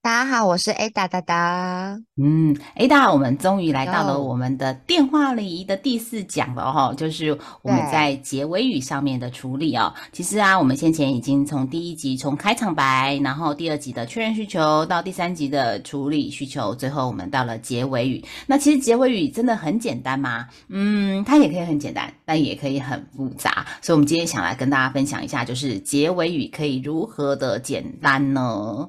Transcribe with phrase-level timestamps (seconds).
[0.00, 2.00] 大家好，我是 Ada 大大。
[2.16, 9.92] 嗯，Ada，我们终于来到了我们的电话礼仪的第四讲了哈，就是我们在结尾语上面的处理哦。
[10.12, 18.24] 其实啊，我们先前已经从第一集从开场白，然后第二集的确认需求，到第三集的处理需求，最后我们到了结尾语。
[18.46, 20.46] 那其实结尾语真的很简单吗？
[20.68, 23.66] 嗯，它也可以很简单，但也可以很复杂。
[23.82, 28.88] 所以，我们今天想来跟大家分享一下，就是结尾语可以如何的简单呢？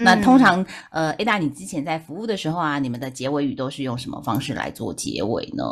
[0.00, 0.47] 那通常。
[0.90, 5.64] 呃，Ada，你之前在服务的时候啊，你们的结尾语都是用什么方式来做结尾呢？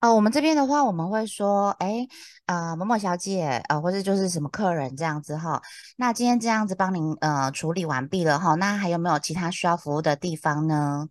[0.00, 2.06] 啊，我们这边的话，我们会说，哎，
[2.46, 5.62] 呃，某某小姐，呃，或者就是什么客人这样子哈。
[5.96, 11.08] 那今天这样子帮您呃处理完毕了哈，那还有没有其他需要服务的地方呢？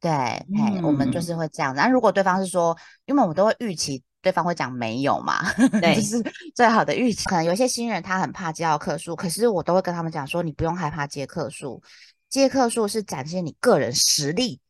[0.00, 0.46] 对，哎，
[0.84, 1.74] 我们就是会这样。
[1.74, 2.76] 那如果对方是说，
[3.06, 4.04] 因为我们都会预期。
[4.20, 5.40] 对方会讲没有嘛？
[5.80, 6.22] 对，这是
[6.54, 7.24] 最好的预期。
[7.26, 11.80] 可能有些新人他很怕接到客数，可是我都会跟他们讲说，你不用害怕接客数，
[12.28, 14.60] 接客数是展现你个人实力，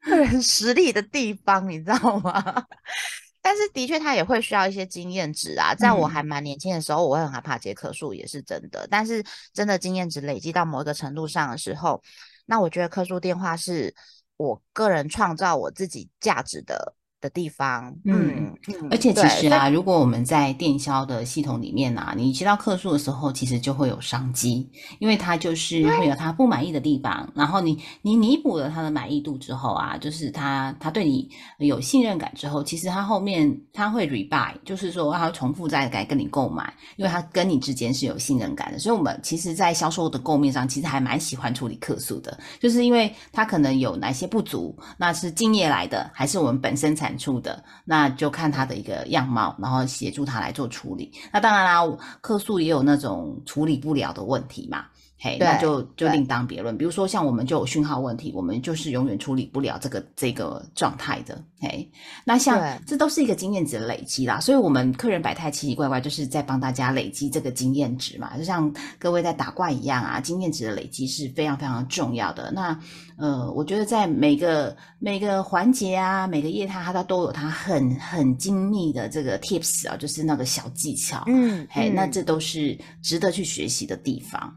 [0.00, 2.64] 个人实力的地方，你知道吗？
[3.42, 5.74] 但是的确他也会需要一些经验值啊。
[5.74, 8.86] 在我还蛮年轻的时候，我会很害怕接客数，也是真的。
[8.90, 9.22] 但是
[9.52, 12.02] 真的经验值累积到某一个程度上的时候，
[12.46, 13.94] 那我觉得客数电话是。
[14.38, 16.96] 我个人创造我自己价值的。
[17.20, 18.54] 的地方，嗯，
[18.90, 24.70] 而且其实啊，如果我们在电销的系统里面啊，你接到客诉的时候，其实就会有商机，
[25.00, 31.28] 因为他就是会有他不满意的地方，然后你你弥补了他的满意度之后啊，就是他他对你
[31.58, 47.07] 有信任感之后，其实他后面他会 rebuy，就是说他会重复再来跟你购买，因为他跟你之间是有信任感的，所以我们其实，在销售的购面上，其实还蛮喜欢处理客诉的，就是因为他可能有哪些不足，那是敬业来的，还是我们本身才。
[47.08, 51.10] 感触的，那就看他的一个样貌，然后协助他来做处理。
[51.32, 51.80] 那当然啦，
[52.20, 54.84] 客诉也有那种处理不了的问题嘛。
[55.20, 56.78] 嘿，那就就另当别论。
[56.78, 61.42] 比如说像我们就有讯号问题，我们就是永远处理不了这个这个状态的。
[61.60, 61.90] 嘿，
[62.24, 64.38] 那像这都是一个经验值的累积啦。
[64.38, 68.38] 所以，我们客人百态奇奇怪怪，就是在帮大家累积这个经验值嘛。
[68.38, 72.52] 就像各位在打怪一样啊，经验值的累积是非常非常重要的。
[72.52, 72.78] 那
[73.16, 81.24] 呃，我觉得在每个每个环节啊，每个业态，它都有它很很精密的这个 tips 啊，就是那个小技巧。
[81.26, 84.54] 嗯，嘿，那这都是值得去学习的地方。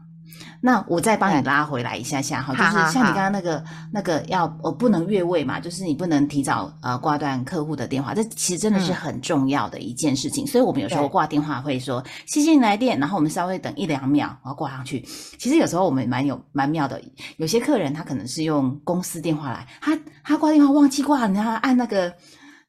[0.60, 10.46] 那我再帮你拉回来一下下哈，就是像你刚刚那个那个要呃不能越位嘛，就是你不能提早呃挂断客户的电话，这其实真的是很重要的一件事情。
[10.46, 15.00] 所以我们有时候挂电话会说谢谢你来电，然后我们稍微等一两秒，然后挂上去。
[15.38, 17.00] 其实有时候我们蛮有蛮妙的，
[17.36, 22.12] 有些客人他可能是用公司电话来，他他挂电话忘记挂，然后按那个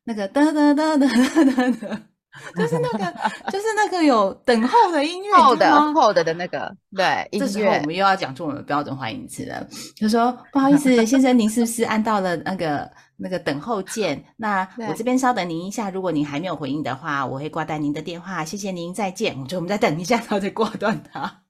[0.04, 2.00] 那个噔噔噔噔噔噔。
[2.58, 3.14] 就是那个，
[3.52, 7.28] 就是那个有等候的音乐，后的后的的那个，对。
[7.32, 9.68] 这时候我们又要讲出我们的标准欢迎词了，
[10.00, 14.24] 他说不好意思， 先生，您是不是按到了那个那个等候键？
[14.38, 18.44] 那我这边稍等您一下，如果您还没有回应的话，我会挂断您的电话。
[18.44, 19.38] 谢谢您，再见。
[19.40, 21.42] 我觉得我们再等一下，然后再挂断它。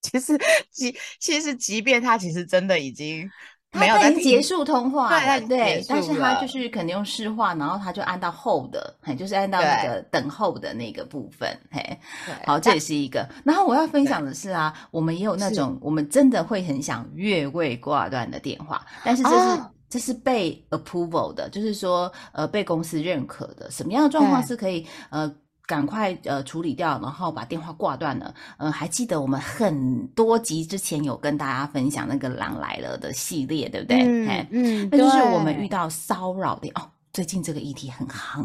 [0.00, 0.36] 其实，
[0.72, 3.30] 即其实，即便他其实真的已经。
[3.72, 11.98] 没有结束通话，对对，但是他就是可能用市话，然后他就按到后的，就是按到那个等候的那个部分，嘿，
[12.46, 13.26] 好，这也是一个。
[13.44, 25.34] 然后我要分享的是啊，我们也有那种，我们真的会很想越位挂断的电话，但是这是这是被 approval 的，就是说呃被公司认可的，什么样的状况是可以呃。
[25.72, 28.34] 赶快呃处理掉，然后把电话挂断了。
[28.58, 34.02] 呃，还记得我们很多集之前有跟大家分享那个“狼来了”的系列，对不对？
[34.02, 36.90] 嗯嗯，那就是我们遇到骚扰的哦。
[37.10, 38.42] 最近这个议题很夯。
[38.42, 38.44] 哦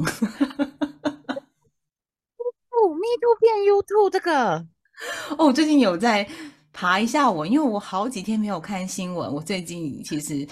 [2.94, 4.66] ，Me Too 变 YouTube 这个
[5.38, 6.26] 哦，最近有在
[6.72, 9.34] 爬一下我，因为我好几天没有看新闻。
[9.34, 10.48] 我最近其实。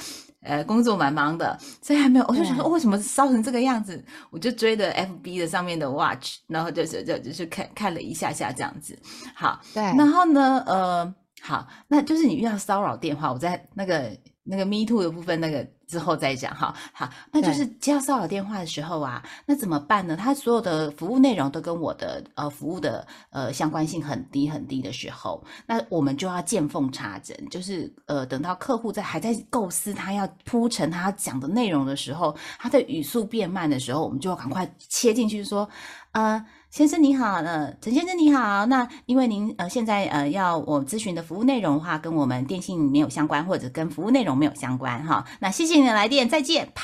[0.45, 2.25] 呃，工作蛮忙的，所以还没有。
[2.27, 4.03] 我就想说，为什么烧成这个样子？
[4.29, 8.97] 我就追着 FB 的上面的 Watch，然后就是就就是看看了一下下这样子。
[9.33, 9.83] 好，对。
[9.97, 16.73] 然后呢，呃，好，那就是你遇到骚扰电话，我在那个那个 Me Too 的部分，那个之后再讲哈。
[16.93, 20.15] 好，那就是接到骚扰电话的时候啊，那怎么办呢？
[20.15, 35.69] 他所有的服务内容都跟我的呃服务的呃相关性很低很低的时候，那我们就要见缝插针，就是呃等到客户在还在构思他要铺陈他讲的内容的时候，他的语速变慢的时候，我们就要赶快切进去说，
[36.11, 36.45] 呃。
[36.75, 46.83] 先生你好，呃，陈先生你好，那因为您呃现在呃要我咨询的服务内容的话，跟我们电信没有相关，或者跟服务内容没有相关哈，那谢谢你的来电，再见，啪，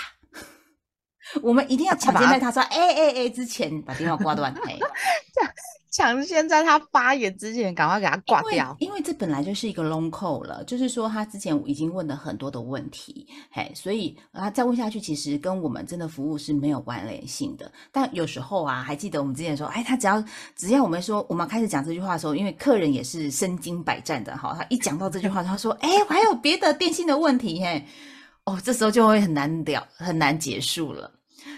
[1.44, 4.80] 我们一定要抢先在他说 哎哎哎之前把电话挂断，哎。
[5.92, 17.70] 抢先在他发言之前，赶快给他挂掉，因为这本来就是一个 long call 了，就是说他之前已经问了很多的问题，嘿，所以他再问下去，其实跟我们真的服务是没有关联性的。
[17.92, 20.24] 但有时候啊，还记得我们之前说，哎，他只要
[20.56, 27.86] 只要我们说我们开始讲这句话的时候，因为客人也是身经百战的哈，他一讲到这句话，他说，哎，我还有别的电信的问题，嘿，
[28.46, 31.12] 哦，这时候就会很难聊，很难结束了。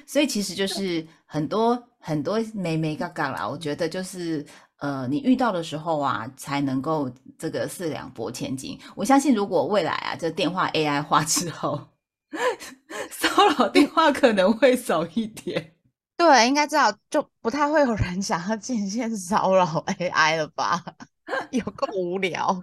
[0.05, 1.81] 所以其实就是很多。
[2.05, 4.45] 很多没没嘎嘎啦，我觉得就是
[4.79, 7.09] 呃，你遇到的时候啊，才能够
[7.39, 8.77] 这个四两拨千斤。
[8.93, 11.79] 我相信，如果未来啊，这电话 AI 化之后，
[13.09, 15.75] 骚扰电话可能会少一点。
[16.17, 19.65] 对，应该知道，就不太会有人想要进线骚扰
[19.97, 20.83] AI 了吧？
[21.51, 22.61] 有够无聊。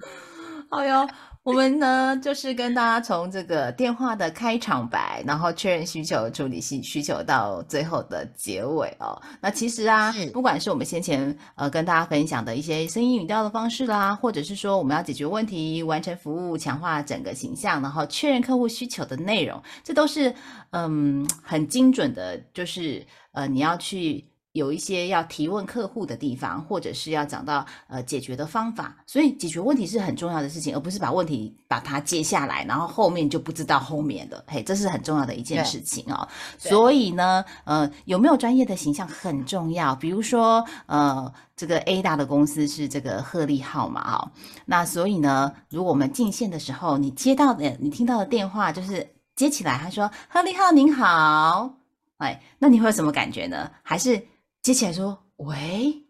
[0.71, 1.07] 好哟。
[1.43, 9.21] 我们呢，就是跟大家从这个电话的开场白，然后确认需求、处理需需求到最后的结尾哦。
[9.41, 20.33] 那其实啊，不管是我们先前呃跟大家分享的一些声音语调的方式啦，或者是说我们要解决问题、完成服务、强化整个形象，然后确认客户需求的内容，这都是
[20.73, 24.30] 嗯很精准的，就是呃你要去。
[24.53, 36.27] 有一些要提问客户的地方，或者是要讲到呃解决的方法，所以解决问题是很重要的事情，而不是把问题把它接下来，然后后面就不知道后面的，嘿，这是很重要的一件事情哦。
[36.59, 39.95] 所以呢，呃，有没有专业的形象很重要。
[39.95, 44.33] 比如说，呃，这个 A 大的公司是这个鹤立号嘛，哦，
[44.67, 51.73] 那所以呢，如果我们进线的时候，你接到的，你听到的电话就是接起来，他说鹤立号您好，
[52.17, 53.71] 哎，那你会有什么感觉呢？
[53.85, 54.21] 还是？
[54.63, 56.07] 接起来说：“喂，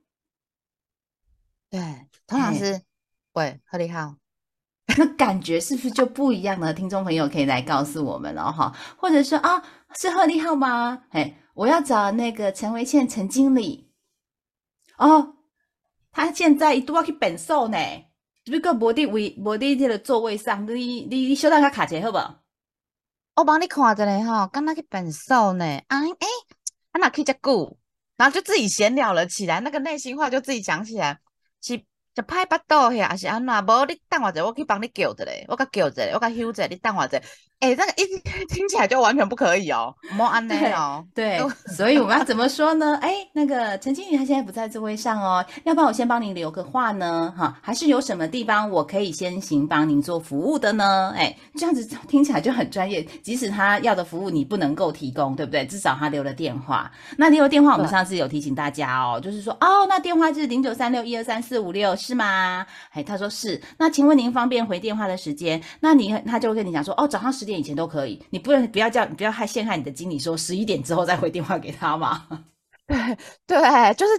[1.70, 2.82] 对，通常是
[3.32, 4.16] 喂，何立浩，
[4.98, 6.74] 那感觉是不是就不一样呢？
[6.74, 9.62] 听众朋友可以来告诉我们了哈，或者说啊，
[9.94, 11.04] 是何立浩吗？
[11.10, 13.92] 哎，我要找那个陈维倩陈经理
[14.98, 15.36] 哦，
[16.10, 17.78] 他现在都要去本寿呢，
[18.44, 22.42] 不过无伫位无伫这个座位上，你你你稍等下卡一下好不好？
[23.36, 26.26] 我帮你看着嘞哈，刚那去本寿呢，啊哎，
[26.90, 27.78] 啊哪去只久？
[28.20, 31.18] 然后就自己闲聊了起来，那个内心话就自己讲起来，
[31.58, 33.60] 起就拍巴肚呀，是安那？
[33.62, 37.20] 无你等我者，我可以帮你叫的嘞，我甲叫者，我甲休者，你等我者。
[37.60, 38.06] 哎，那个一
[38.48, 41.04] 听起来就完全不可以哦， 莫安内哦。
[41.14, 41.38] 对，
[41.76, 42.98] 所以我们要怎么说呢？
[43.02, 47.32] 哎，那个陈经理他现在不在座位上哦，要不然我先帮您留个话呢？
[47.36, 51.12] 哈，还是有什么地方我可以先行帮您做服务的呢？
[51.14, 53.02] 哎，这样子听起来就很专业。
[53.22, 55.66] 即使他要的服务你不能够提供，对不对？
[55.66, 56.90] 至少他留了电话。
[57.18, 62.66] 那留了电话，我们上次有提醒大家哦，就是说哦，那电话是零九三六一二三四五六是吗？
[62.90, 63.62] 哎，他说是。
[63.78, 65.62] 那请问您方便回电话的时间？
[65.78, 67.60] 那你他就会跟你讲说哦，早上十点。
[67.60, 72.26] 以前都可以，你不能不要叫，不要害陷害你的经理说十一点之后再回电话给他嘛。
[72.90, 73.16] 对
[73.46, 74.18] 对，就是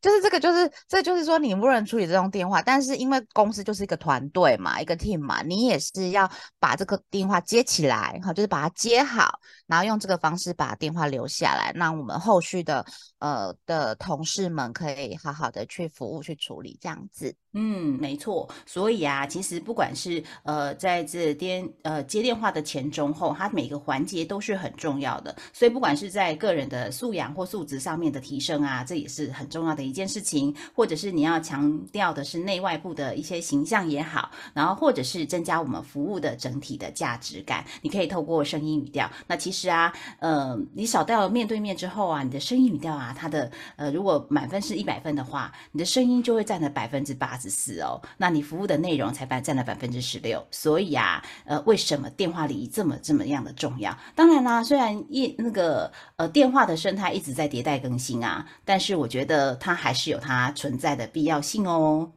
[0.00, 12.86] 就是这个，就是这就是说，你不能处理这种电话，但是因为公司就是一个团队嘛，一个 team 嘛，你也是要把这个电话接起来，哈，就是把它接好，然后用这个方式把电话留下来，让我们后续的
[13.18, 17.34] 呃的同事们可以好好的去服务去处理这样子。
[17.54, 18.48] 嗯，没错。
[18.64, 25.36] 所以啊，其实不管是呃在这电呃接电话的前中后，它每个环节都是很重要的。
[25.52, 30.54] 所以不管是在个人的素养或素质上面的提升啊，这也是很重要的一件事情。
[30.74, 39.10] 或者是你要强调的是内外部的一些形象也好，然后或者是增加我们服务的整体的价值感，你可以透过声音语调。
[39.26, 47.38] 那其实啊，呃，你少掉面对面之后啊，你的声音语调啊，它的呃如果满分是一百分的话，你的声音就会占了百分之八。
[47.42, 53.96] 十四哦，那你服务的内容才占占了百分之十六，所以啊，呃，为什么电话礼仪这么这么样的重要？
[54.14, 62.12] 当然啦，虽然一那个呃电话的生态一直在迭代更新啊，但是我觉得它还是有它存在的必要性哦。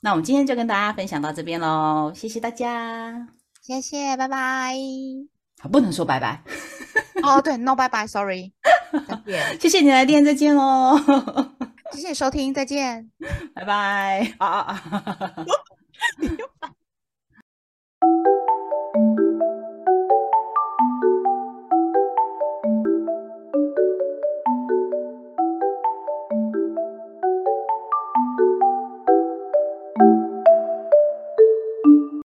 [0.00, 3.28] 那我们今天就跟大家分享到这边喽，谢谢大家，
[3.62, 4.74] 谢谢，拜拜。
[5.60, 6.42] 好，不能说拜拜。
[7.22, 8.52] 哦，对，no 拜拜，sorry，
[8.92, 9.58] 再见。
[9.60, 10.96] 谢谢你来电，再见喽。
[11.92, 13.10] 谢谢收听，再见，
[13.54, 15.34] 拜拜啊啊啊！